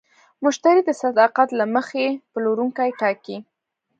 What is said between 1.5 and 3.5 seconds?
له مخې پلورونکی ټاکي.